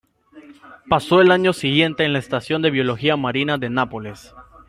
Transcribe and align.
Pasó 0.89 1.21
el 1.21 1.29
año 1.31 1.53
siguiente 1.53 2.05
en 2.05 2.13
la 2.13 2.17
Estación 2.17 2.63
de 2.63 2.71
Biología 2.71 3.15
Marina 3.17 3.59
de 3.59 3.69
Nápoles. 3.69 4.33